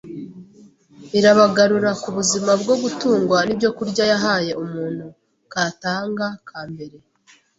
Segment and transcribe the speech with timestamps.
[1.17, 5.05] Irabagarura ku buzima bwo gutungwa n’ibyokurya yahaye umuntu
[5.53, 6.97] katanga ka mbere